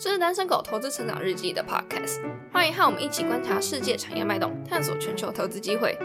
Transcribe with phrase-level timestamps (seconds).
[0.00, 2.20] 这是单身狗投资成长日记的 podcast，
[2.52, 5.98] 欢迎和我们一起观察世界产业脉动，探索全球投资机会。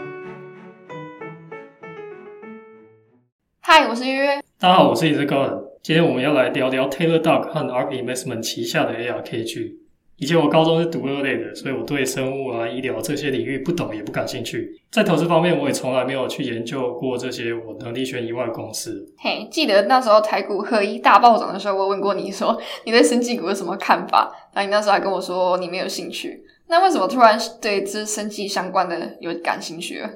[3.60, 4.42] 嗨，我是约约。
[4.58, 5.52] 大家好，我是一只高人。
[5.80, 9.83] 今天我们要来聊聊 Taylor Duck 和 RP Investment 旗下的 ARKG。
[10.16, 14.80] 以前我高中是读二类的，所以我对生物啊、医疗这些领域不懂也不感兴趣。
[14.90, 19.04] 在投资方面，我也从来没有去研究过这些我能力圈以外的公司。
[19.18, 24.32] 嘿，记得那时候台股合一大暴涨的时候，我问过你说你对生技股有什么看法？
[24.54, 26.44] 那你那时候还跟我说你没有兴趣。
[26.68, 30.08] 那为什么突然对这生技相关的有感兴趣了？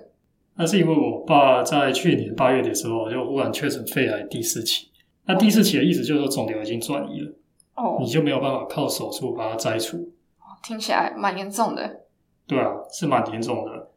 [0.56, 4.88] 那是因为我爸在去年八月的时候就忽然确诊肺癌第四期。
[5.26, 7.32] 那第四期的意思就是说肿瘤已经转移了。
[8.00, 10.10] 你就没有办法靠手术把它摘除，
[10.62, 12.00] 听起来蛮严重的。
[12.46, 13.90] 对啊，是蛮严重的。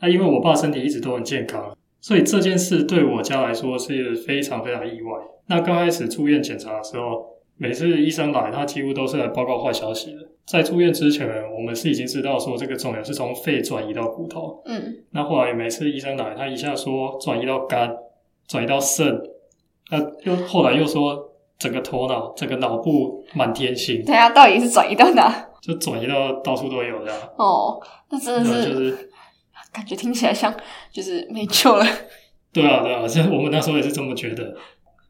[0.00, 5.18] 那因为我爸身体一直都很健康，所以这件事对我家来说是非常非常意外。
[5.46, 7.26] 那刚开始住院检查的时候，
[7.56, 10.20] 每次医生来，他几乎都是来报告坏消息的。
[10.44, 14.62] 在住院之前，我们是已经知道说这个肿瘤是从肺转移到骨头。
[14.66, 15.04] 嗯。
[15.10, 17.96] 那后来每次医生来，他一下说转移到肝，
[18.46, 19.20] 转移到肾，
[19.90, 21.30] 那又后来又说。
[21.58, 25.48] 整个头脑、整个脑部满天星，对啊，到底是转移到哪？
[25.62, 27.12] 就转移到到处都有的。
[27.36, 27.80] 哦，
[28.10, 29.10] 那真的是，就是
[29.72, 30.54] 感觉听起来像
[30.92, 31.86] 就是没救了。
[32.52, 34.54] 对啊，对啊，像我们那时候也是这么觉得，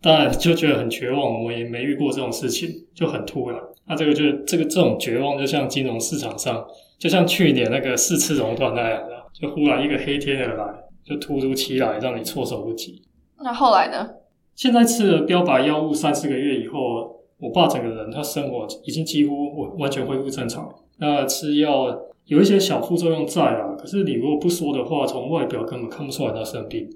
[0.00, 1.20] 当然就觉得很绝望。
[1.20, 3.58] 我们也没遇过这种事情，就很突然。
[3.86, 6.64] 那这个就这个这种绝望，就像金融市场上，
[6.98, 10.64] 就像去年那个四次熔断那样的，就忽然一个黑天而来，
[11.04, 13.02] 就突如其来，让你措手不及。
[13.42, 14.08] 那后来呢？
[14.54, 20.72] 现在吃了标靶药物三四个月以后，我爸整个人他生活已经几乎完完全恢复正常。
[20.98, 26.88] 那吃药有一些小副作用在啊，可是你如果不说的话，从外表根本看不出来他生病。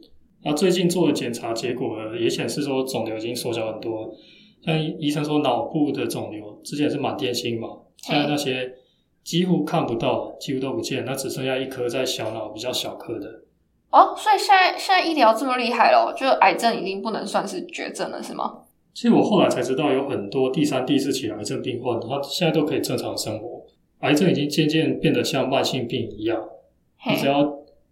[0.44, 4.14] 那最近做的检查结果也显示说肿瘤已经缩小很多，
[4.62, 8.72] 像医生说脑部的肿瘤之前是满天星嘛，现在那些
[9.24, 13.42] 几乎看不到，几乎都不见，那只剩下一颗在小脑比较小颗的。
[13.90, 18.64] 哦，所以现在现在医疗这么厉害了，就癌症已经不能算是绝症了，是吗？
[18.92, 23.62] 其实我后来才知道，有很多第三、第四期癌症病患，他现在都可以正常生活。
[24.00, 26.40] 癌症已经渐渐变得像慢性病一样，
[27.08, 27.42] 你只要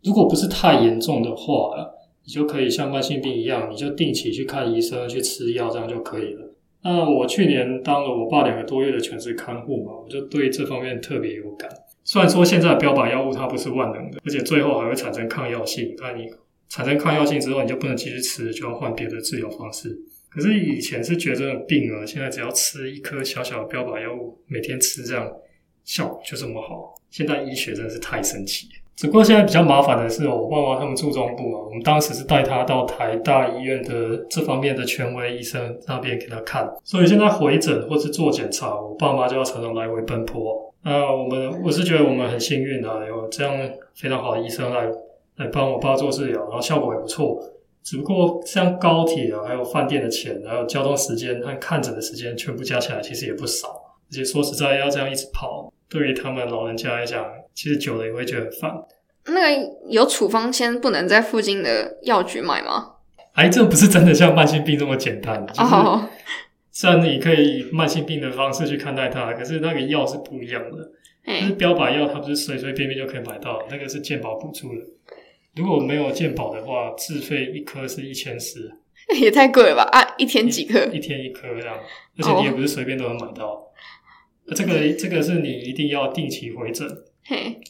[0.03, 1.75] 如果不是太严重的话，
[2.25, 6.53] 你就可以像慢性病一样，你就定期去看医生、去吃药，这样就可以了。
[6.83, 11.69] 那我去年当了我爸两个多月的全职看护嘛，我就对这方面特别有感。
[12.07, 15.93] 虽然说现在的标靶药物它不是万能的，而且最后还会产生抗药性。
[15.99, 16.29] 那你
[16.69, 19.99] 产生抗药性之后，你就不能继续吃，就要换别的治疗方式。
[20.31, 25.29] 可是以前是绝症的病啊，现在只要吃一颗小小的标靶药物，每天吃这样，
[25.85, 26.95] 效果就这么好。
[27.11, 28.69] 现在医学真的是太神奇。
[28.95, 40.66] 只不过现在比较麻烦的是，我爸妈他们住中部啊，我们当时是带他到台大医院的这方面的权威医生那边给他看，所以现在回诊或是做检查，我爸妈就要常常来回奔波。
[40.87, 43.53] 那我们我是觉得我们很幸运啊，有这样
[43.97, 44.87] 非常好的医生来
[45.35, 47.43] 来帮我爸做治疗，然后效果也不错。
[47.83, 53.69] 只不过像高铁啊，还有饭店的钱，还有交通时间和看诊的时间，全部加起来其实也不少。
[53.69, 58.71] 而且说实在，要这样一直跑，对于他们老人家来讲，其实久了也会觉得很烦。
[59.25, 62.93] 那个有处方签不能在附近的药局买吗？
[63.33, 65.71] 癌症不是真的像慢性病这么简单，就是。
[66.79, 70.93] 虽然你可以以慢性病的方式去看待它，可是那个药是不一样的。
[71.25, 74.83] 就是标靶药，它不是随随便便就可以买到，那个是健保补助的。
[75.55, 78.71] 如果没有健保的话，自费一颗是一千四，
[79.19, 79.85] 也太贵了吧？
[79.85, 80.85] 啊，一天几颗？
[80.93, 81.79] 一天一颗这样，
[82.19, 83.59] 而且你也不是随便都能买到。
[84.55, 86.87] 这个这个是你一定要定期回诊，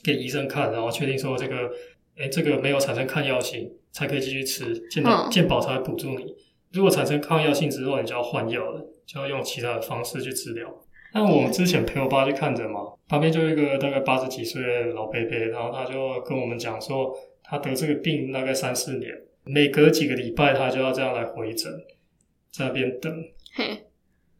[0.03, 1.71] 给医生看，然后确定说这个，
[2.19, 6.35] 哎，这个没有产生抗药性，才可以继续吃，健保健保才会补助你。
[6.77, 8.93] 如果产生抗药性之后，你就要换药了。
[9.07, 10.69] 就要用其他的方式去治疗。
[11.15, 19.13] 那我们之前陪我爸去看诊嘛，旁边就有一个大概八十几岁的老伯伯，然后他就跟我们讲说，他得这个病大概三四年，
[19.45, 21.73] 每隔几个礼拜他就要这样来回诊，
[22.51, 23.13] 在那边等，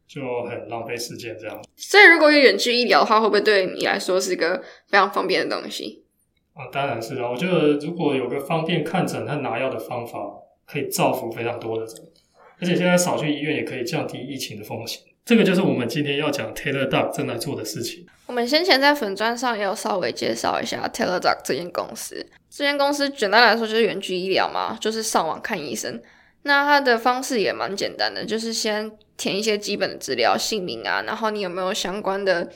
[0.05, 1.57] 就很浪费时间这样。
[1.77, 6.03] 所以如果有远距医疗的话，会不会对你来说是一个非常方便的东西？
[6.53, 7.31] 啊，当然是啊。
[7.31, 10.19] 我觉得如果有个方便看诊和拿药的方法，
[10.65, 11.95] 可以造福非常多的人。
[12.59, 18.05] 而且现在少去医院也可以降低疫情的风险，这个就是我们今天要讲 Taylor Duck 正在做的事情。
[18.25, 22.25] 我们先前在粉砖上也有稍微介绍一下 Taylor Duck 这间公司。
[22.49, 26.01] 这间公司简单来说就是远距医疗嘛，就是上网看医生。
[26.43, 32.49] 那它的方式也蛮简单的，就是先填一些基本的资料，姓名啊，然后你有没有相关的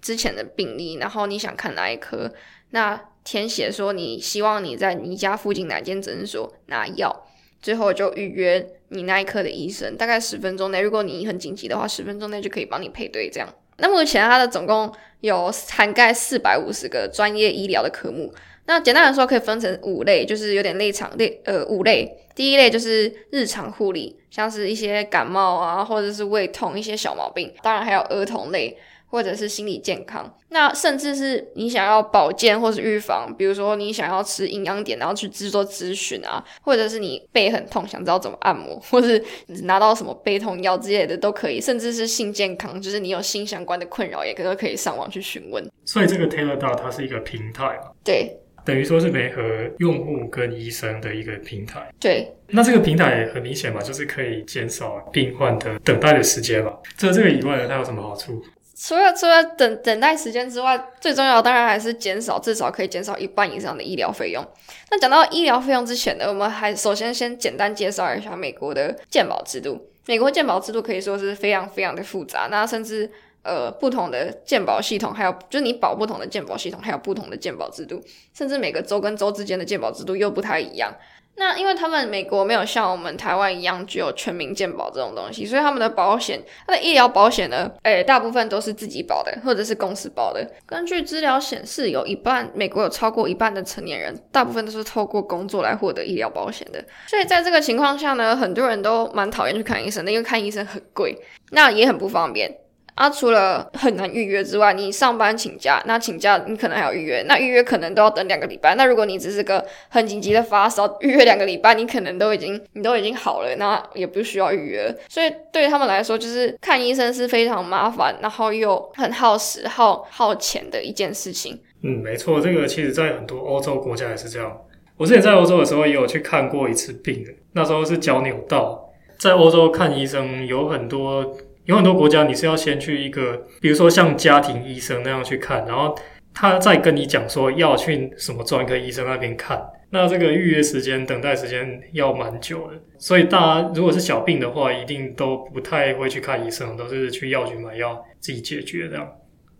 [0.00, 2.32] 之前的病例，然后你想看哪一科，
[2.70, 7.26] 那填写说你希望你在你家附近哪间诊所拿药。
[7.66, 13.28] 最后就预约你那一科的医生，大概十分钟内，如果你很紧急的话，十分钟内就可以帮你配对。
[13.28, 13.48] 这样
[13.78, 14.88] 那目前它的总共
[15.20, 18.32] 有涵盖四百五十个专业医疗的科目。
[18.66, 22.08] 那简单来说，可以分成五类，就是有点类场类呃五类。
[22.36, 28.78] 第一类就是日常护理，像是一些感冒啊，或者是胃痛一些小毛病，当然还有儿童类。
[29.08, 39.22] 或者是心理健康，那甚至是你想要保健或是预防，比如说你想要吃营养点，然后去制作咨询啊，或者是你背很痛，想知道怎么按摩， 或是
[39.62, 45.64] 拿到什么背痛药之类的都可以，甚至是性健康，就是你有性相关的困扰，也可都可以上网去询问。
[45.84, 47.92] 所以这个 Taylor d o 它是一个平台嘛？
[48.04, 49.42] 对，等于说是媒合
[49.78, 51.88] 用户跟医生的一个平台。
[52.00, 56.72] 对，那这个平台很明显嘛，就是可以减少病患的等待的时间嘛。
[56.98, 58.42] 除了这个以外呢，它有什么好处？
[58.78, 64.46] 除了除了等等待时间之外，最重要当然还是减少，至少可以减少一半以上的医疗费用。
[64.90, 69.90] 那讲到医疗费用之前呢，我们还首先先简单介绍一下美国的健保制度。
[70.04, 73.10] 美国健保制度可以说是非常非常的复杂，那甚至
[73.42, 78.00] 呃不同的健保系统，还有就是你保不同的健保系统，还有不同的健保制度，
[78.34, 80.94] 甚至每个州跟州之间的健保制度又不太一样。
[81.38, 90.50] 那因为他们美国没有像我们台湾一样具有全民健保这种东西，所以他们的保险，他的医疗保险呢，诶，大部分都是自己保的，或者是公司保的。
[90.64, 96.82] 根据资料显示，有一半美国有超过一半的成年人，大部分都是透过工作来获得医疗保险的。
[97.06, 101.16] 所以在这个情况下呢，很多人都蛮讨厌去看医生的，因为看医生很贵，
[101.50, 102.50] 那也很不方便。
[102.96, 108.74] 啊，除了很难预约之外，你上班请假，那请假你可能还要预约，那预约可能都要等两个礼拜。
[108.74, 114.90] 那如果你只是个很紧急的发烧，预约两个礼拜，你可能都已经你都已经好了，那也不需要预约。
[115.10, 121.60] 所以对他们来说，就是看医生是非常麻烦，然后又很耗时、耗耗钱的一件事情。
[121.82, 124.50] 嗯，没错，这个其实在很多欧洲国家也是这样。
[124.96, 127.22] 我之前在欧洲的时候也有去看过一次病，
[127.52, 128.88] 那时候是脚扭到，
[129.18, 131.36] 在欧洲看医生有很多。
[131.66, 135.96] 有很多国家，你是要先去一个，比如说像家庭医生那样去看，然后
[136.32, 139.60] 他再跟你讲说要去什么专科医生那边看，
[139.90, 142.80] 那这个预约时间、等待时间要蛮久的。
[142.98, 149.08] 所以大家如果是小病的话，一定都不太会去看医生，都是去药局买药自己解决这样。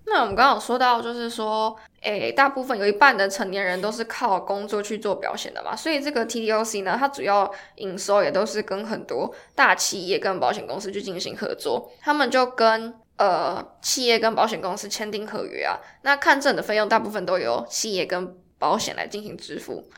[0.09, 19.89] 那我们刚刚有说到，就是说，诶，大部分有一半的成年人都是靠工作去做表现的嘛，所以这个 TDOC 呢，它主要营收也都是跟很多大企业跟保险公司去进行合作，他们就跟呃企业跟保险公司签订合约啊，那看诊的费用大部分都由企业跟保险来进行支付。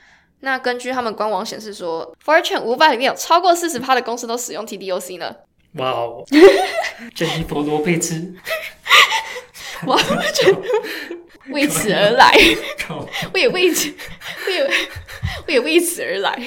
[0.40, 5.36] 那根据他们官网显示说，Fortune 五百里面有超过四十趴的公司都使用 TDOC 呢。
[5.74, 6.24] 哇哦，
[7.14, 8.34] 珍妮佛罗贝兹。
[9.86, 9.96] 我
[10.32, 10.58] 觉得
[11.52, 12.32] 为此而来，
[13.32, 13.92] 我也为此，
[14.46, 14.62] 我也
[15.46, 16.38] 我也为此而来。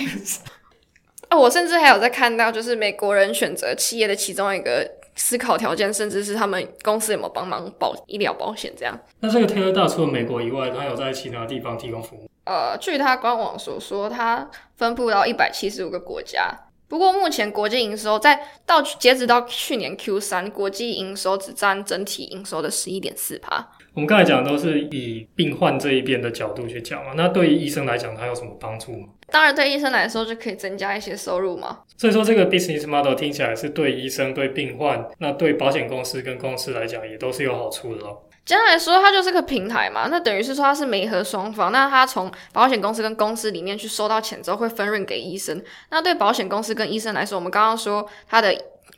[1.30, 4.86] 哦，我甚至还有在看到，就是美国人选择企业的其中一个
[5.16, 9.00] 思考条件，甚至是他们公司有没有帮忙保医疗保险这样。
[9.22, 12.30] 那这个 Taylor 大除了美国以外，它有在其他地方提供服务？
[12.44, 16.52] 呃，据他官网所说，它分布到一百七十五个国家。
[16.92, 23.66] 不过目前国际营收在到截止到去年 Q 三，国际营收只占整体营收的十一点四趴。
[23.94, 29.08] 我们刚才讲都是以病患这一边的角度去讲嘛，那对于医生来讲，它有什么帮助吗？
[29.28, 31.80] 当然，对医生来说就可以增加一些收入嘛。
[31.96, 38.22] 所以说，这个 business model 听起来是对医生、对病患，那对保险公司跟公司来讲，也都是有好处的咯。
[38.52, 40.10] 简单来说，它就是个平台嘛。
[40.12, 41.72] 那等于是说，它是媒合双方。
[41.72, 45.64] 那它从保险公司跟公司里面去收到钱之后，会分润给医生。
[45.90, 48.54] 那对保险公司跟医生来说，我们刚刚说它的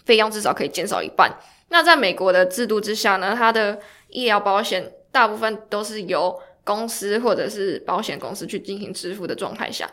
[0.05, 1.31] 费用至少可以减少一半。
[1.69, 9.87] 那在美国的制度之下呢，它的医疗保险大部分都是由公司或者是保险公司去进行支付的状态下。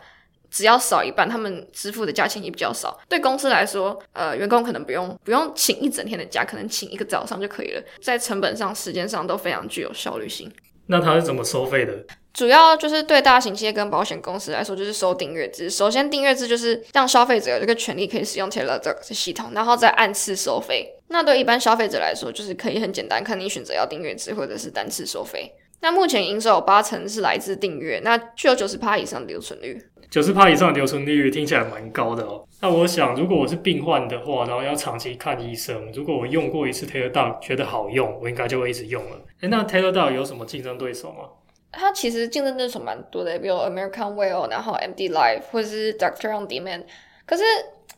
[0.51, 2.99] 只要少一半，他们支付的价钱也比较少。
[3.07, 7.81] 对公司来说，呃，员工可能不用不用请一整天的假，可能请一个早上就可以了。
[8.01, 10.51] 在成本上、时间上都非常具有效率性。
[10.87, 11.93] 那它是怎么收费的？
[12.33, 15.69] 主要就是对大型企业跟保险公司来说，就是收订阅制。
[15.69, 20.93] 首先，订阅制就是让消费者有这个权利可以使用 Taylor 这个系统，然后再按次收费。
[21.07, 25.53] 那对一般消费者来说，就是可以很简单，看你选择要订阅制或者是单次收费。
[25.81, 29.81] 那目前营收有八成是来自订阅，那具有九十趴以上的留存率。
[30.11, 32.45] 九十趴以上的留存利率听起来蛮高的哦。
[32.59, 39.17] 那我想，如果我是病患的话，然后要长期看医生，如果我用过一次 Taylor Doc 觉得好用，我应该就会一直用了。
[39.39, 41.29] 诶那 Taylor Doc 有什么竞争对手吗？
[41.71, 46.83] 它其实竞争对手蛮多的，比如 American Well，然后 MD Life 或者是 Doctor on Demand。
[47.25, 47.43] 可是，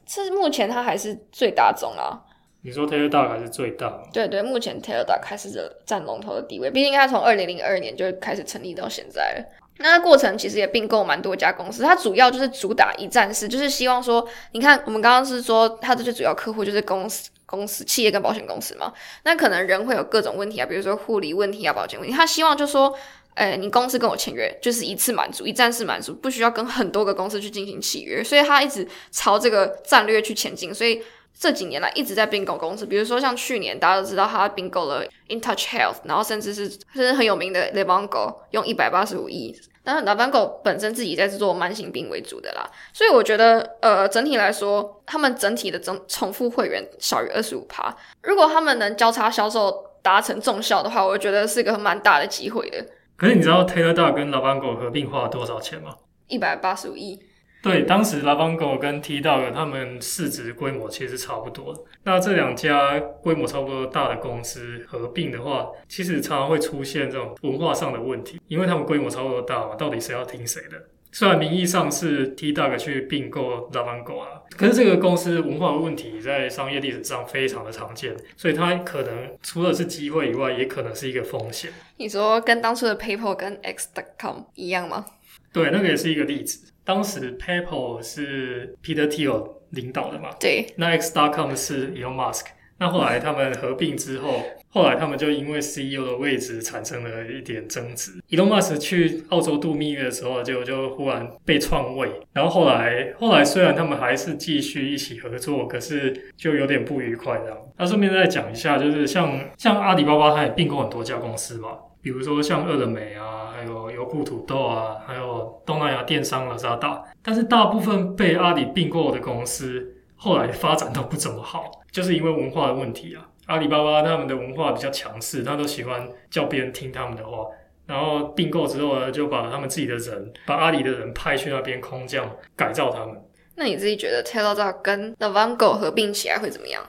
[0.06, 2.22] 是目前它还是最大宗啊。
[2.62, 4.04] 你说 Taylor Doc 还是最大？
[4.14, 5.50] 对对，目前 Taylor Doc 开始
[5.84, 9.46] 占龙头的地位，毕竟它从二零零二年就开始成立到现在了。
[9.78, 22.94] 那过程其实也并购蛮多家公司，它主要就是主打一站式，就是希望说，你看我们刚刚是说它的最主要客户就是公司、公司、企业跟保险公司嘛，那可能人会有各种问题啊，比如说护理问题啊、保健问题，他希望就说，
[23.36, 31.02] 诶，你公司跟我签约就是一次满足、一站式满足，不需要跟很多个公司去进行契约，所以他一直朝这个战略去前进，所以。
[31.38, 52.86] 这几年来一直在并购公司，比如说像去年大家都知道他并购了 InTouch Health，然后甚至是甚至很有名的 Livongo 用一百八十五亿，但是 Livongo 本身自己在做慢性病为主的啦，所以我觉得呃整体来说，他们整体的重重复会员少于二十五趴，如果他们能交叉销售达成重效的话，我觉得是一个蛮大的机会的。
[53.18, 55.96] 可是你知道 Taylor Dog 跟 Livongo 合并花了多少钱吗？
[56.28, 57.20] 一百八十五亿。
[57.64, 61.74] 对，当时拉邦狗跟 T Dog 他们市值规模其实差不多。
[62.04, 70.90] 那这两家规模差不多大的公司合并的话，其实常常会出现这种文化上的问题，因为他们规模差不多大嘛，到底谁要听谁的？
[71.14, 81.72] 虽然名义上是 T Dog 去并购拉邦狗啊，可是这个公司文化问题在商业历史上非常的常见，所以它可能除了是机会以外，也可能是一个风险。
[81.96, 85.06] 你说跟当初的 PayPal 跟 X.com 一样吗？
[85.54, 86.73] 对，那个也是一个例子。
[86.86, 90.30] 当时 PayPal 是 Peter Thiel 领导的嘛？
[90.40, 90.66] 对。
[90.78, 92.46] 那 X.com 是 Elon Musk。
[92.80, 98.12] 那后来他们合并之后，后来他们就因为 CEO 的位置产生了一点争执。
[98.30, 102.10] Elon Musk 去澳洲度蜜月的时候，就就忽然被篡位。
[102.34, 107.58] 然后后来后来虽然他们还是继续一起合作，可是就有点不愉快这样。
[107.78, 111.78] 那顺便再讲一下，就是像像阿里巴巴，它也并购很多家公司嘛。
[112.04, 123.26] 比如说像饿了美啊，还有优酷土豆啊，还有东南亚电商的渣打，但是大部分被阿里并购的公司后来发展都不怎么好， 就是因为文化的问题啊。
[123.46, 127.46] 阿里巴巴他们的文化比较强势，他都喜欢叫别人听他们的话，
[127.86, 133.16] 然后并购之后呢，就把他们自己的人，把阿里的人派去那边空降改造他们。
[133.56, 136.84] 那你自己觉得 Teladoc 跟 Navango 合并起来会怎么样？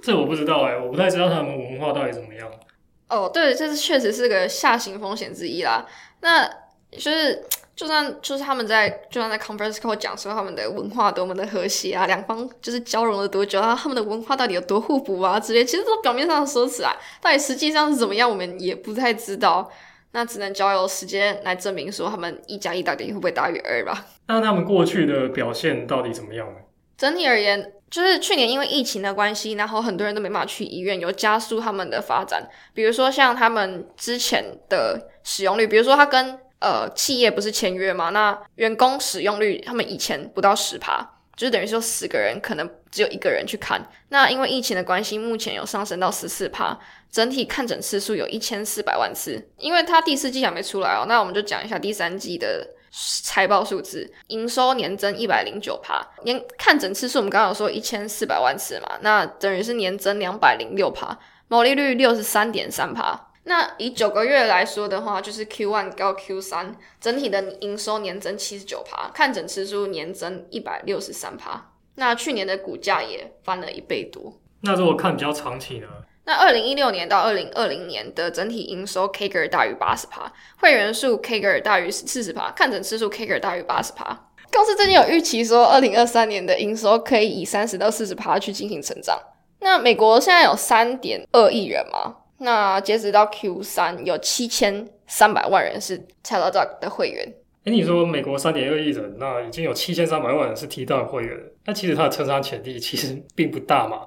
[0.00, 2.48] 这我不知道哎，我不太知道他们文化到底怎么样。
[3.08, 5.86] 哦，对，这是确实是个下行风险之一啦。
[6.20, 6.46] 那
[6.90, 7.42] 就是，
[7.74, 19.70] 就算就是他们在，就算在 conference call 讲说他们的文化多么的和谐啊，两方就是交融了多久啊，他们的文化到底有多互补啊之类，其实都表面上说起来，到底实际上是怎么样，我们也不太知道。
[20.12, 24.06] 那只能交由时间来证明，说他们一加一到底会不会大于二吧。
[24.26, 26.54] 那他们过去的表现到底怎么样呢？
[26.96, 27.72] 整体而言。
[27.90, 32.46] 就是去年因为疫情的关系，然后很多人都没办法去医院，有加速他们的发展。
[32.74, 41.00] 比如说像他们之前的使用率，比如说他跟呃企业不是签约嘛，那员工使用率他们以前不到十趴，
[41.36, 43.80] 就是等于说十个人可能只有一个人去看。
[44.10, 46.78] 那因为疫情的关系，目前有上升到十四趴，
[47.10, 49.48] 整体看诊次数有一千四百万次。
[49.56, 52.74] 因为它第四季还没出来哦，那我们就讲一下第三季的。
[52.90, 61.18] 财报数字，营收年增一百零九趴，年看诊次数我们刚刚有说一千四百万次嘛，那等于是年增两百零六趴，
[61.48, 63.26] 毛利率六十三点三趴。
[63.44, 71.70] 那以九个月来说的话，就是 Q one 到 Q 三，整体的营收年增七十九趴，看诊次数年增一百六十三趴。
[71.94, 74.38] 那去年的股价也翻了一倍多。
[74.60, 75.88] 那如果看比较长期呢？
[76.28, 84.28] 那二零一六年到二零二零年的整体营收 K 个大于八十趴，会员数 K 个大于四十趴，看诊次数 K 个大于八十趴。
[84.52, 89.18] 公司最近有预期说，二零二三年的营收可以以三十到四十趴去进行成长。
[89.60, 92.16] 那美国现在有三点二亿人吗？
[92.40, 97.26] 那截止到 Q 三，有七千三百万人是 Teladoc 的会员。
[97.64, 104.02] 哎，你说美国三点二亿人，那已经有七千三百万人是提到会员，那其实它的成长潜力其实并不大嘛。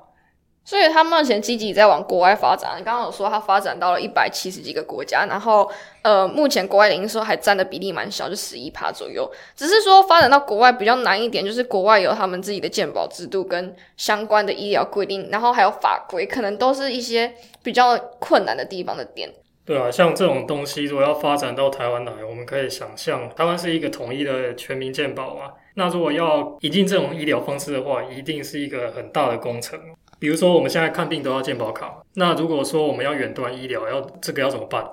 [0.63, 2.71] 所以他目前积极在往国外发展。
[2.77, 5.69] 你刚刚有说他发展到了一百七十几个国家，然后
[6.03, 9.29] 呃，目前国外的营收还占的比例蛮小，就十一趴左右。
[9.55, 19.29] 只是说发展到国外比较难一点，就是国外有他们自己的健保制度跟相关的医疗规定，然后还有法规，可能都是一些比较困难的地方的点。
[19.65, 25.51] 对啊，像这种东西如果要发展到台湾来，我们可以想象，台湾是一个统一的全民健保啊。
[25.75, 29.79] 那如果要引进这种医疗方式的话，一定是一个很大的工程。
[30.21, 34.87] 比如说，我们现在看病都要健保卡，那如果说我们要远端医疗，要这个要怎么办？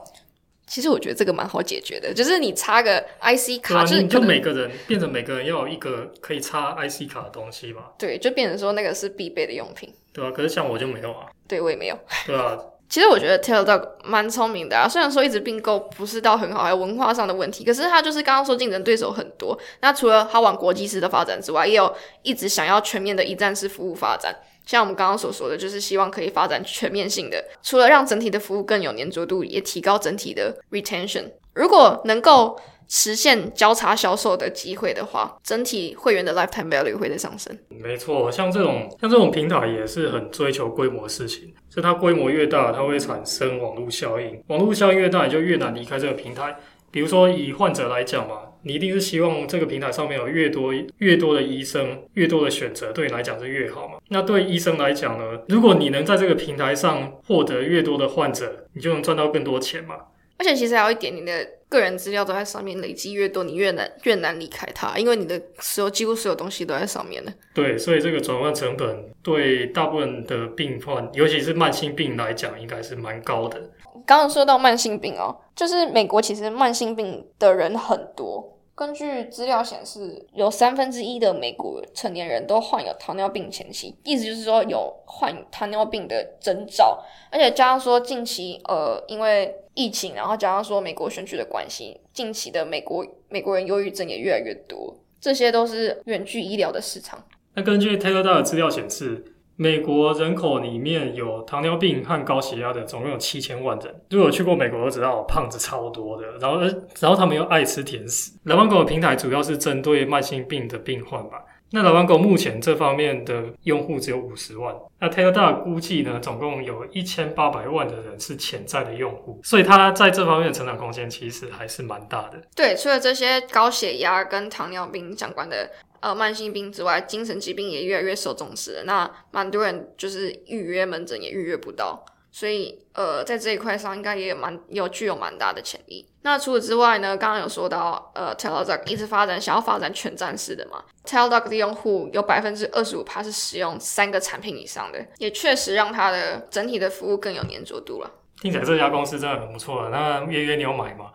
[0.66, 7.82] 其实我觉得这个蛮好解决的，就是你插个 IC 卡，就是就每个人变成每个人要有一个可以插 IC 卡的东西嘛。
[7.98, 9.92] 对，就变成说那个是必备的用品。
[10.14, 11.26] 对啊，可是像我就没有啊。
[11.46, 11.98] 对我也没有。
[12.26, 12.56] 对啊。
[12.88, 19.58] 其实我觉得 Teladoc 蛮聪明的啊，虽然说一直并购不是到很好，还有文化上的问题，可是他就是刚刚说竞争对手很多。
[19.82, 24.34] 那除了他往国际式的发展之外，也有一直想要全面的一站式服务发展。
[24.68, 37.56] 像我们刚刚所说的，就是希望可以发展全面性的，除了让整体的服务更有粘着度，也提高整体的 retention 如果能够实现交叉销售的机会的话，整体会员的 lifetime value 会在上升。
[37.70, 46.54] 没错，像这种像这种平台也是很追求规模的事情，就它规模越大，它会产生网络效应，网络效应越大，你就越难离开这个平台。
[46.90, 53.98] 比如说以患者来讲嘛，你一定是希望这个平台上面有越多越多的医生，越多的选择，对你来讲是越好嘛。
[54.08, 59.96] 那对医生来讲呢，如果你能在这个平台上获得越多的患者，你就能赚到更多钱嘛。
[60.38, 67.32] 而且其实还有一点，你的个人资料都在上面，累积越多，你越难越难离开它，因为你的所有几乎所有东西都在上面呢。
[67.52, 73.60] 对，所以这个转换成本对大部分的病患，尤其是慢性病来讲，应该是蛮高的。
[74.08, 78.56] 刚刚说到慢性病哦，就是美国其实慢性病的人很多。
[78.74, 87.04] 根据资料显示，有三分之一的美国成年人都患有糖尿病前期，意思就是说有患糖尿病的征兆。
[87.30, 97.22] 而且加上说近期呃，因为疫情，然后加上说美国选举的关系，近期的美国美国人忧郁症也越来越多，这些都是远距医疗的市场。
[97.52, 99.34] 那根据 Taylor 的资料显示。
[99.60, 103.92] 美国人口里面有糖尿病和高血压的，总共有七千万人。
[104.08, 106.24] 如果去过美国，都知道胖子超多的。
[106.38, 106.60] 然后，
[107.00, 108.30] 然后他们又爱吃甜食。
[108.44, 111.42] 老顽狗的平台主要是针对慢性病的病患吧。
[111.70, 114.74] 那老顽狗目前这方面的用户只有五十万。
[115.00, 119.40] 那 Taylor 估计呢，总共有一千八百万的人是潜在的用户。
[119.42, 122.40] 所以他在这方面的成长空间其实还是蛮大的。
[122.54, 125.68] 对，除了这些高血压跟糖尿病相关的。
[126.00, 128.84] 呃，慢性病之外，精神疾病也越来越受重视了。
[128.84, 136.08] 那蛮多人就是预约门诊也预约不到，所以呃，在这一块上应该也有蛮有具有蛮大的潜力。
[136.22, 148.10] 那除此之外呢，刚刚有说到，呃，Teladoc 一直发展想要发展全站式的嘛，Teladoc 的用户有百分之二十五趴是使用三个产品以上的，也确实让它的整体的服务更有粘着度了。
[148.40, 149.88] 听起来这家公司真的很不错。
[149.90, 151.06] 那月月你有买吗？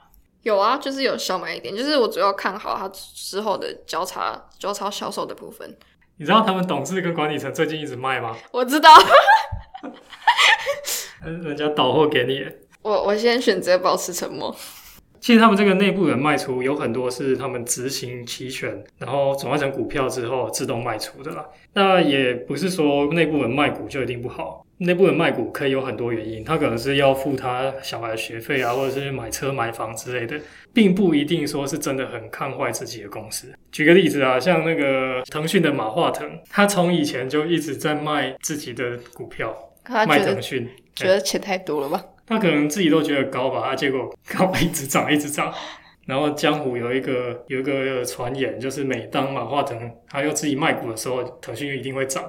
[0.44, 5.76] 有啊，就是有小买一点，就是我主要看好它之后的交叉交叉销售的部分。
[6.18, 8.38] 你知道他们董事跟管理层最近一直卖吗？
[8.52, 8.90] 我知道，
[11.24, 12.46] 人家导货给你。
[12.82, 14.56] 我我先选择保持沉默。
[15.24, 21.46] 其实他们这个内部人卖出有很多是他们执行期权，然后转换成股票之后自动卖出的啦。
[21.72, 24.66] 那也不是说内部人卖股就一定不好。
[24.80, 30.38] 内部人卖股可以有很多原因，他可能是要付他小孩的学费啊，或者是买车买房之类的，
[30.74, 33.48] 并不一定说是真的很看坏自己的公司。
[33.72, 39.56] 举个例子啊，像那个腾讯的马化腾，他从以前就一直在卖自己的股票，
[40.06, 42.04] 卖腾讯，觉得钱太多了吧？
[42.26, 45.54] 他可能自己都觉得高吧，他结果 高一直涨，一直涨。
[46.06, 52.24] 然后江湖有一个有一个传言，就是每当马化腾他要自己卖股的时候，腾讯一定会涨。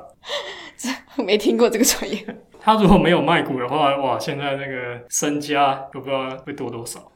[1.25, 2.25] 没听过这个传言。
[2.61, 7.11] 他如果没有卖股的话，哇，现在那个身家都不知道会多多少。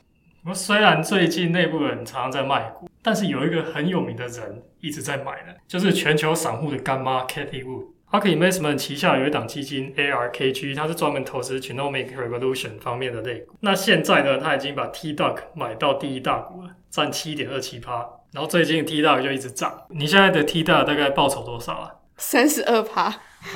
[0.44, 7.86] 我虽然最近内部人常常在卖股，但是有一个很有名的人一直在买的，就是全球散户的干妈 Kathy Wood。
[8.11, 13.55] Ark Investment 旗下有一档基金 ARKG，它是专门投资 Genomic Revolution 方面的类股。
[13.61, 18.09] 那现在呢，它已经把 T Duck 买到第一大股了，占七点二七趴。
[18.33, 19.83] 然后最近 T Duck 就一直涨。
[19.90, 21.90] 你现在的 T Duck 大概报酬多少啊？
[22.16, 23.09] 三十二趴。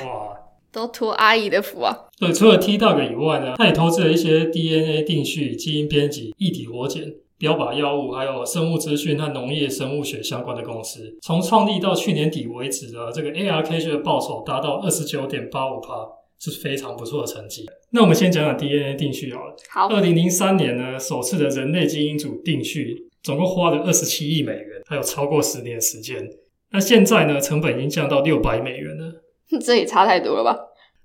[0.04, 0.36] 哇，
[0.70, 1.96] 都托阿姨的福啊。
[2.18, 7.14] 对，除了 T Duck 以外呢，他也投资了一些 DNA 定序、基因编辑、异体活检。
[7.42, 16.06] 标靶药物，还有生物资讯和农业生物学相关的公司，从创立到去年底为止的这个 ARKG 的报酬达到二十九点八五帕，
[16.38, 17.66] 是非常不错的成绩。
[17.90, 19.56] 那我们先讲讲 DNA 定序好了。
[19.68, 26.24] 好，二零零三年呢，首次的人类基因组定序，总共花了二十七亿美元，还有超过十年时间。
[26.70, 29.20] 那现在呢，成本已经降到六百美元了，
[29.60, 30.56] 这也差太多了吧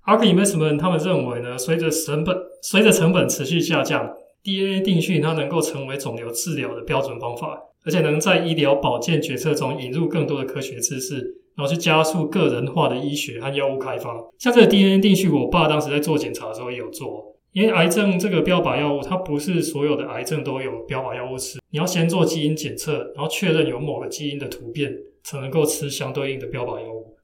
[0.06, 4.13] ？Ark Investment 他们认为呢，随着成本随着成本持续下降。
[4.43, 11.15] DNA 定序它能够成为肿瘤治疗的标准方法，而且能在医疗保健决策中引入更多的科学知识，
[11.56, 14.15] 然后去加速个人化的医学和药物开发。
[14.39, 27.15] 像这个 DNA 定序，我爸当时在做检查的时候也有做，因为癌症这个标靶药物，它不是所有的癌症都有标靶药物吃，你要先做基因检测，然后确认有某个基因的突变，才能够吃相对应的标靶药物。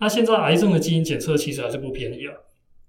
[0.00, 2.34] 那现在癌症的基因检测其实还是不便宜啊，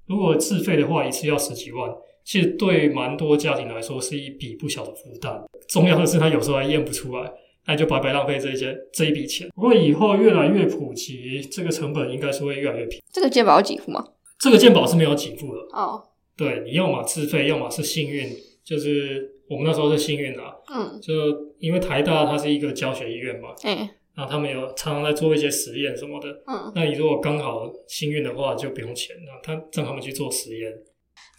[0.08, 1.92] 如果自费的话，一次要十几万。
[2.30, 5.44] 其实对蛮多家庭来说是一笔不小的负担。
[5.68, 7.34] 重要的是，他有时候还验不出来，
[7.66, 9.50] 那就白白浪费这些这一笔钱。
[9.56, 13.02] 不过以后越来越普及，这个成本应该是会越来越平。
[13.12, 14.06] 这个健保有给付吗？
[14.38, 15.62] 这个健保是没有给付的。
[15.72, 16.04] 哦，
[16.38, 18.30] 对，你要么自费，要么是幸运。
[18.64, 20.44] 就是我们那时候是幸运的。
[20.72, 21.14] 嗯，就
[21.58, 23.56] 因为台大它是一个教学医院嘛。
[23.64, 23.76] 嗯。
[24.14, 26.30] 然后他们有常常在做一些实验什么的。
[26.46, 26.72] 嗯。
[26.76, 29.16] 那你如果刚好幸运的话，就不用钱。
[29.26, 30.72] 那他让他们去做实验。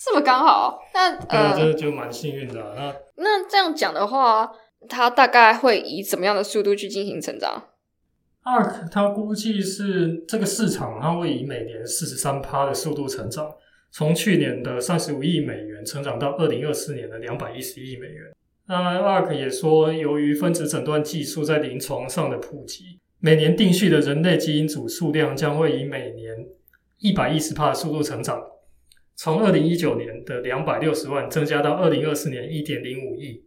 [0.03, 0.81] 这么刚好。
[0.95, 2.75] 那呃，这就蛮幸运的。
[2.75, 4.51] 那那这样讲的话，
[4.89, 7.65] 它大概会以怎么样的速度去进行成长
[8.43, 13.53] ？ARK 它估计是这个市场，它会以每年四十三趴的速度成长，
[13.93, 18.33] 从去年的三十五亿美元成长到二零二四年的两百一十亿美元。
[18.67, 26.47] 那 ARK 也说，由于分子诊断技术在临床上的普及，每年定序的人类基因组数量将会以每年
[26.99, 28.41] 一百一十帕的速度成长，
[29.23, 33.45] 从二零一九年的两百六十万增加到二零二四年一点零五亿。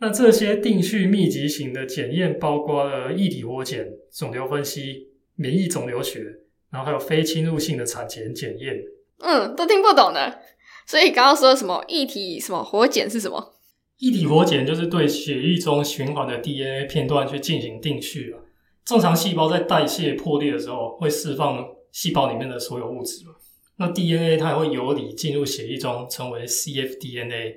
[0.00, 5.06] 那这些定序密集型的检验包括了异体活检、肿瘤分析、
[5.36, 6.24] 免疫肿瘤学，
[6.72, 8.74] 然后还有非侵入性的产前检验。
[9.20, 10.40] 嗯，都听不懂的。
[10.88, 13.54] 所以刚刚说什么异体什么活检是什么？
[13.98, 18.42] 异体活检就是对血液中循环的 DNA 片段去进行定序啊。
[18.84, 23.36] 正常细胞在代谢破裂的时候，会释放细胞里面的所有物质嘛。
[23.82, 27.56] 那 DNA 它也会游离进入血液中，成为 cfDNA。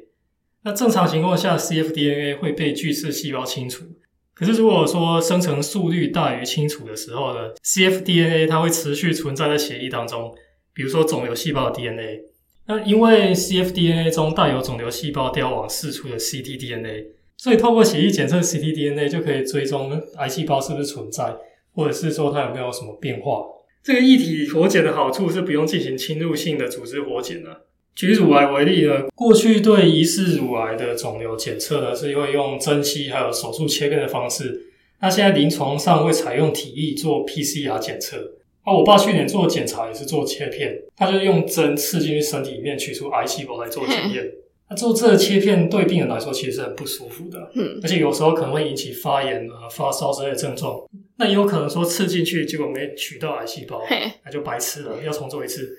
[0.63, 3.85] 那正常情况下，cfDNA 会被巨噬细胞清除。
[4.33, 10.33] 可是如果说生成速率大于清除的时候呢，cfDNA 它会持续存在在血液当中，
[10.73, 12.23] 比如说肿瘤细胞的 DNA。
[12.65, 17.05] 那因为 cfDNA 中带有肿瘤细胞凋亡释出的 ctDNA，
[17.37, 21.35] 所以透过血液检测 ctDNA 就可以追踪癌细胞是不是存在，
[21.75, 23.43] 或者是说它有没有什么变化。
[23.85, 27.67] 这个异体活检的好处是不用进行侵入性的组织活检了。
[27.93, 34.59] 举乳癌为例呢，过去对疑似乳癌的肿瘤检测呢是会用针吸还有手术切片的方式，
[35.01, 38.33] 那现在临床上会采用体液做 PCR 检测。
[38.63, 44.25] 啊，我爸去年做检查也是做切片，他就用针刺进去身体里面取出癌细胞来做检验。
[44.69, 50.79] 那做这个切片对病人来说其实是很不舒服的，嗯，而且有时候可能会引起发炎啊、发烧之类的症状。
[51.17, 53.81] 那也有可能说刺进去结果没取到癌细胞，
[54.25, 55.77] 那就白吃了，要重做一次。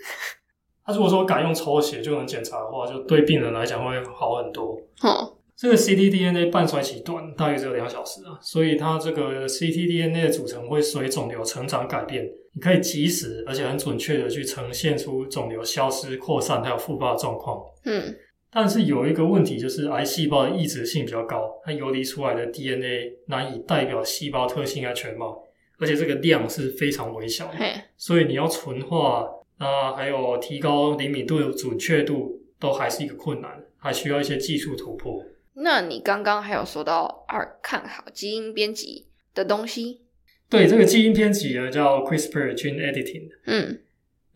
[0.85, 4.81] 他如果说改用抽血就能检查的话，就对病人来讲会好很多。
[5.03, 5.33] 哦。
[5.57, 12.29] 这个 ctDNA 半衰期短，大约只有两小时啊，所以它这个 ctDNA 的组成会随肿瘤成长改变。
[12.53, 17.59] 你可以及时而且很准确的去呈现出肿瘤消失、扩散还有复发的状况。
[17.85, 18.15] 嗯，
[18.53, 25.43] 但是有一个问题，就是癌细胞的抑制性比较高，它游离出来的 DNA 难以代表细胞特性和全貌，
[25.79, 27.53] 而且这个量是非常微小，
[27.97, 29.29] 所以你要纯化
[29.59, 35.23] 啊，还有提高灵敏度、准确度，都还是一个困难，还需要一些技术突破。
[35.55, 40.03] 那你刚刚还有说到二看好基因编辑的东西？
[40.49, 43.29] 对，这个基因编辑呢叫 CRISPR gene editing。
[43.47, 43.81] 嗯，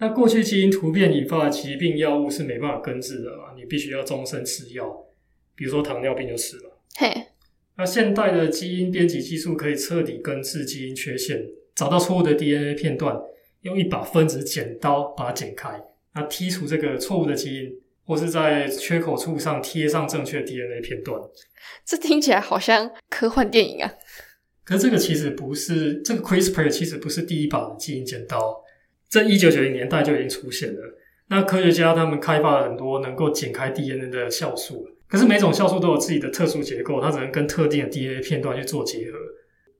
[0.00, 4.90] 那过去基因突变引发的疾病药物是没办法根治的嘛，你必须要终身吃药，
[5.54, 6.80] 比如说糖尿病就是了。
[6.96, 7.26] 嘿，
[7.76, 13.14] 那现代的基因编辑技术可以彻底根治基因缺陷，找到错误的 DNA 片段，
[13.60, 15.80] 用一把分子剪刀把它剪开，
[16.14, 17.70] 那剔除这个错误的基因。
[18.02, 21.16] 或是在缺口处上贴上正确 DNA 片段，
[21.86, 23.92] 这听起来好像科幻电影啊！
[24.64, 28.60] 可是这个其实不是，这个 CRISPR 其实不是第一把的基因剪刀，
[29.11, 30.81] 在一九九零年代就已经出现了。
[31.29, 39.18] 那科学家他们开发了很多能够剪开 DNA 的酵素，可是每种酵素都有自己的特殊结构，它只能跟特定的 DNA 片段去做结合。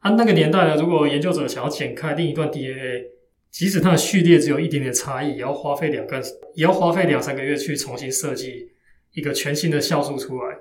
[0.01, 3.05] 啊，那个年代呢，如果研究者想要剪开另一段 DNA，
[3.51, 6.21] 即使它的序列只有一点点差异，也要花费两个，
[6.55, 8.71] 也要花费两三个月去重新设计
[9.12, 10.57] 一个全新的酵素出来，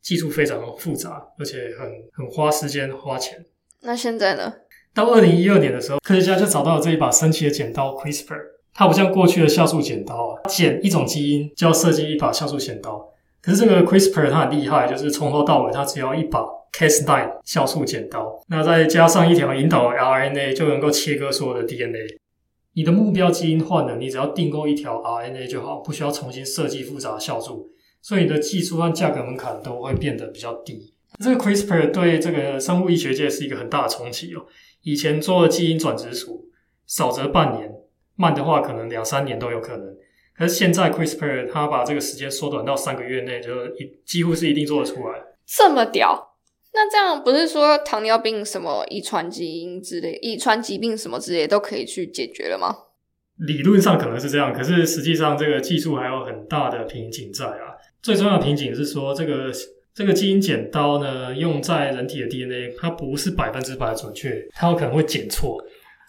[0.00, 3.44] 技术非常复杂，而且很很花时间花钱。
[3.82, 4.54] 那现在呢？
[4.94, 8.36] 到二零一二年的时候，科学家就找到了这一把神奇的剪刀 CRISPR。
[8.74, 13.08] 它不像过去的酵素剪刀啊，剪一种基因就要设计一把酵素剪刀。
[13.40, 16.40] 可是这个 CRISPR 它很厉害，就是从头到尾它只要一把
[16.72, 22.18] Cas9 酵素剪刀，那再加上一条引导 RNA，就能够切割所有的 DNA。
[22.74, 27.70] 你的目标基因换了，你只要订购一条 RNA 就好，不需要重新设计复杂的酵素，
[28.00, 30.94] 所以你的技术和价格门槛都会变得比较低。
[31.18, 34.42] 这个 CRISPR 对这个生物医学界是一个很大的重启哦。
[34.90, 36.48] 以前做基因转植鼠，
[36.86, 37.70] 少则半年，
[38.16, 39.94] 慢的话可能两三年都有可能。
[40.34, 45.18] 可是现在 CRISPR 它把这个时间缩短到三个月内，就一几乎是一定做得出来。
[45.44, 46.36] 这么屌！
[46.72, 52.74] 那这样不是说糖尿病什么遗传基因之类、遗传疾病什么之类都可以去解决了吗？
[53.36, 57.76] 理论上可能是这样，可是实际上这个技术还有很大的瓶颈在啊。
[58.00, 59.52] 最重要的瓶颈是说，这个
[59.98, 65.58] 这个基因剪刀呢，用在人体的 DNA，它不是百分之百准确，它有可能会剪错。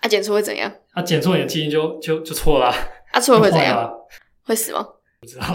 [0.02, 0.72] 啊，剪错会怎样？
[0.94, 2.72] 啊，剪错你的基因就就就错了。
[3.12, 3.92] 啊，错会怎样？
[4.46, 4.88] 会死吗？
[5.22, 5.46] 不知道，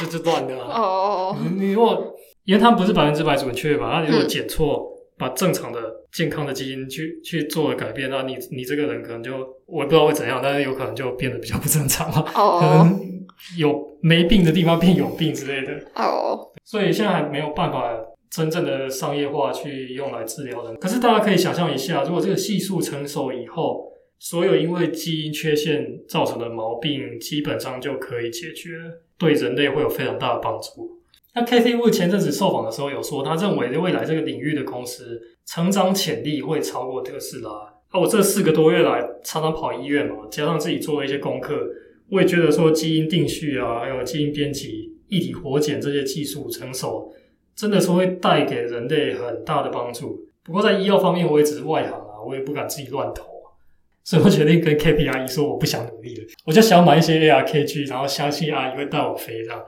[0.00, 0.64] 就就断了。
[0.64, 4.84] 哦哦哦，你如果因为它不是百分之百准确嘛，那你如果剪错，
[5.16, 5.80] 把正常的
[6.12, 9.32] 健康的基因去去做了改变，那你你这个人可能就
[9.66, 13.00] 我也不知道会怎样，但是有可能就变得比较不正常了，哦可能
[13.56, 15.72] 有没病的地方变有病之类的。
[15.94, 17.98] 哦，所以现在还没有办法
[18.30, 20.76] 真正的商业化去用来治疗人。
[20.76, 28.72] 可是大家可以想象一下，如果这个技术成熟以后，所有因为基因缺陷造成的毛病基本上就可以解决，
[29.16, 30.98] 对人类会有非常大的帮助。
[31.34, 37.50] 那 Kathy Wood 前阵子受访的时候有说，他认为未来这个领域的公司成长潜力会超过特斯拉。
[37.94, 41.66] 那我这四个多月来常常跑医院嘛，加上自己做了一些功课，
[42.10, 47.12] 我也觉得说基因定序啊，还有基因编辑、一体活检这些技术成熟，
[47.54, 50.20] 真的是会带给人类很大的帮助。
[50.44, 53.26] 不过在医药方面，我也只是外行啊，我也不敢自己乱投。
[54.04, 59.62] 所以我决定跟 K P 阿姨说，我不想努力了，我就想买一些 A R K G，然后相信阿姨会带我飞这样。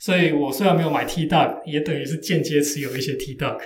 [0.00, 3.60] 所以我虽然没有买 T Duck，也等于是间接持有一些 T Duck。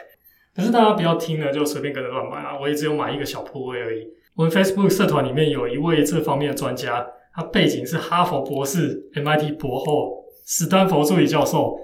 [0.55, 2.59] 可是大家不要听了就随便跟着乱买啊！
[2.61, 4.07] 我也只有买一个小铺位而已。
[4.35, 10.18] 我们 Facebook 社团里面有一位这方面的专家，他背景是哈佛博士、MIT 博后、
[10.51, 11.79] 史丹佛助理教授。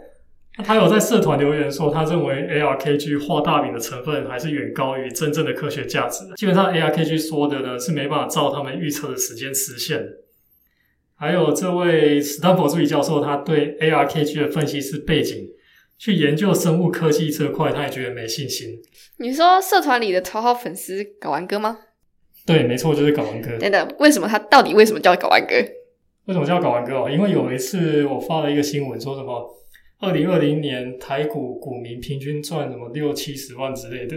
[0.57, 6.24] 那他有在社团留言说，他认为 ARKG 画大饼的成分还是远高于真正的科学价值。
[6.37, 10.07] 基本上 ARKG 说的呢是没办法照他们预测的时间实现的。
[11.14, 15.46] 还有这位史丹佛助理教授，他对 ARKG 的分析师背景
[15.98, 18.81] 去研究生物科技这块，他也觉得没信心。
[19.18, 21.81] 你说社团里的头号粉丝睾丸哥吗？
[22.46, 23.59] 对，没错，就是睾丸哥。
[23.59, 25.55] 等等，为什么他到底为什么叫睾丸哥？
[26.27, 27.11] 为什么叫搞完哥哦？
[27.11, 29.51] 因为有一次我发了一个新闻，说什么？
[30.01, 34.17] 二零二零年台股股民平均赚什么六七十万之类的，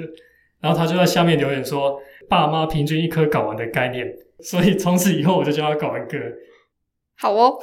[0.60, 4.06] 然后他就在下面留言说：“爸妈平均一颗睾丸的概念。
[4.43, 6.17] ”所以从此以后我就叫他睾丸哥。
[7.17, 7.58] 好哦，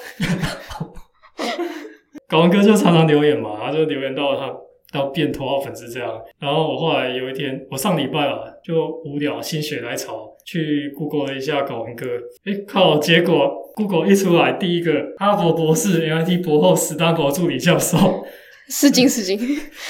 [2.28, 4.54] 睾丸哥就常常留言嘛，他就留言到他
[4.94, 6.22] 到变头号粉丝这样。
[6.38, 12.06] 然后我后来有一天，我上礼拜啊就无聊心血来潮去 Google 了一下搞文哥，
[12.44, 13.62] 哎靠，结果。
[13.74, 18.24] Google 一出来，第一个哈佛博士、MIT 博后、史丹佛助理教授，
[18.68, 19.36] 失敬失敬。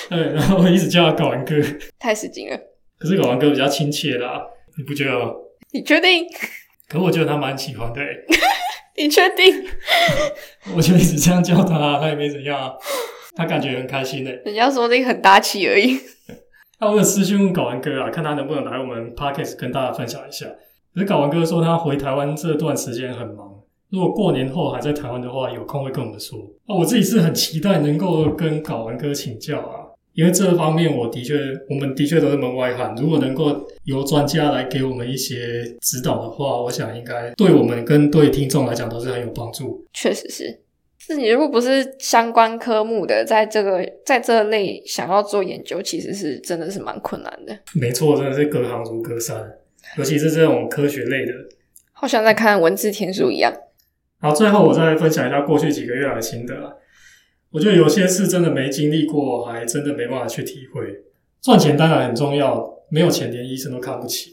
[0.09, 1.55] 对，然后我一直叫他搞文哥，
[1.99, 2.59] 太失敬了。
[2.99, 4.43] 可是搞文哥比较亲切啦，
[4.79, 5.33] 你不觉得吗？
[5.75, 6.25] 你确定？
[6.89, 8.01] 可我觉得他蛮喜欢的。
[8.97, 9.67] 你确定？
[10.75, 12.73] 我就一直这样叫他，他也没怎样啊，
[13.35, 14.33] 他感觉很开心的。
[14.45, 15.99] 人家说那个很大气而已。
[16.81, 20.47] 那我有私讯问搞完哥啊，看他能不能来我们 Podcast 跟大家分享一下。
[20.95, 23.53] 可是搞完哥说他回台湾这段时间很忙。
[23.91, 26.39] 如果过年后还在台湾的话，有空会跟我们说。
[26.67, 31.35] 啊，我自己是很期待能够跟搞完哥请教啊，因为这方面我的确，
[31.71, 32.93] 我们的确都是门外汉。
[32.97, 39.85] 如果能够由专家来给我们一些指导的话，我想应该对我们跟对听众来讲都是很有帮助。
[39.93, 40.64] 确实是，
[41.07, 47.55] 是你如果不是相关科目的，在这个在这类想要做研究，其实是真的是蛮困难的。
[47.75, 49.37] 没错，真的是隔行如隔山，
[49.99, 51.33] 尤其是这种科学类的，
[51.93, 53.53] 好像在看文字天书一样。
[54.19, 56.79] 好，最后我再分享一下过去几个月来的心得。
[57.51, 61.05] 我觉得有些事真的没经历过，还真的没办法去体会。
[61.43, 64.31] 赚钱当然很重要，没有钱连医生都看不起。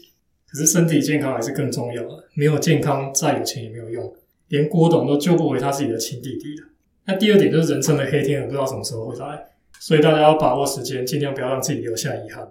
[0.50, 2.24] 可是身体健康还是更重要的。
[2.34, 4.16] 没有健康，再有钱也没有用。
[4.52, 6.68] 连郭董都救不回他自己的亲弟弟了。
[7.06, 9.46] 那第二点就是人生的黑天鹅不知道什么时候会来，
[9.80, 12.46] 所以大家要把握时间，尽量不要让自己留下遗憾。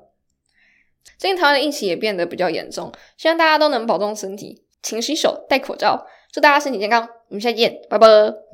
[1.20, 6.08] 最近台湾的疫情也变得比较严重，希望大家都能保重身体，勤洗手，戴口罩。
[6.32, 8.08] 祝大家身体健康，我们下期见，拜拜，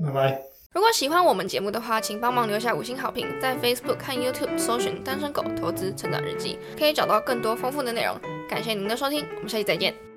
[0.04, 0.42] 拜拜。
[0.74, 8.16] 如果喜欢我们节目的话，请帮忙留下五星好评，在 Facebook 看 YouTube 搜寻“单身狗投资成长日记”，可以找到更多丰富的内容。
[8.50, 10.17] 感谢您的收听，我们下期再见。